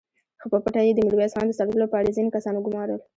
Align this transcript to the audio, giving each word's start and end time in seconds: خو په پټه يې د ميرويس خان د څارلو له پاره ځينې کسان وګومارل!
خو 0.41 0.47
په 0.53 0.57
پټه 0.63 0.81
يې 0.85 0.91
د 0.95 0.99
ميرويس 1.07 1.33
خان 1.35 1.45
د 1.47 1.51
څارلو 1.57 1.81
له 1.83 1.87
پاره 1.93 2.15
ځينې 2.15 2.29
کسان 2.35 2.53
وګومارل! 2.55 2.99